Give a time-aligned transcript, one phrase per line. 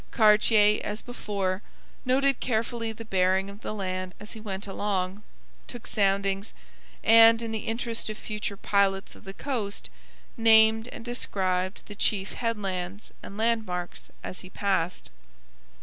[0.09, 1.61] Cartier, as before,
[2.05, 5.21] noted carefully the bearing of the land as he went along,
[5.67, 6.55] took soundings,
[7.03, 9.91] and, in the interest of future pilots of the coast,
[10.35, 15.11] named and described the chief headlands and landmarks as he passed.